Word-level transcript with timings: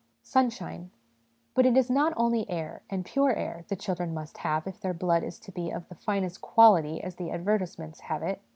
Sunshine. 0.23 0.89
But 1.53 1.67
it 1.67 1.77
is 1.77 1.87
not 1.87 2.11
only 2.17 2.49
air, 2.49 2.81
and 2.89 3.05
pure 3.05 3.33
air, 3.35 3.65
the 3.67 3.75
children 3.75 4.15
must 4.15 4.39
have 4.39 4.65
if 4.65 4.79
their 4.81 4.95
blood 4.95 5.21
is 5.23 5.37
to 5.37 5.51
be 5.51 5.69
of 5.69 5.87
the' 5.89 5.95
finest 6.07 6.41
quality,' 6.41 7.03
as 7.03 7.17
the 7.17 7.29
advertisements 7.29 7.99
have 7.99 8.23
it. 8.23 8.41